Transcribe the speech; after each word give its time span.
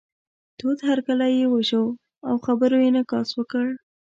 تود 0.57 0.77
هرکلی 0.87 1.29
یې 1.39 1.45
وشو 1.49 1.83
او 2.27 2.35
خبرو 2.45 2.77
یې 2.81 2.87
انعکاس 2.89 3.29
وکړ. 3.35 3.65